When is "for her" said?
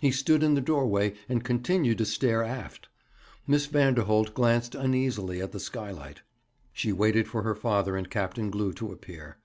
7.26-7.56